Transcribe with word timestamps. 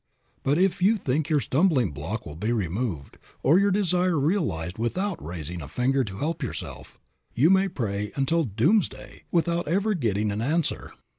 But 0.41 0.57
if 0.57 0.81
you 0.81 0.97
think 0.97 1.29
your 1.29 1.39
stumbling 1.39 1.91
block 1.91 2.25
will 2.25 2.35
be 2.35 2.51
removed, 2.51 3.19
or 3.43 3.59
your 3.59 3.69
desire 3.69 4.17
realized 4.19 4.79
without 4.79 5.23
raising 5.23 5.61
a 5.61 5.67
finger 5.67 6.03
to 6.05 6.17
help 6.17 6.41
yourself, 6.41 6.97
you 7.35 7.51
may 7.51 7.67
pray 7.67 8.11
until 8.15 8.43
doomsday 8.45 9.25
without 9.31 9.67
ever 9.67 9.93
getting 9.93 10.31
an 10.31 10.41
answer. 10.41 10.91